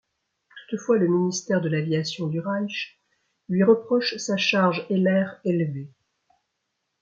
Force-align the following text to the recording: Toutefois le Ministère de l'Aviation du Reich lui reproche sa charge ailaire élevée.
Toutefois 0.71 0.97
le 0.97 1.07
Ministère 1.07 1.61
de 1.61 1.69
l'Aviation 1.69 2.25
du 2.25 2.39
Reich 2.39 2.99
lui 3.49 3.61
reproche 3.63 4.17
sa 4.17 4.35
charge 4.35 4.83
ailaire 4.89 5.39
élevée. 5.43 5.91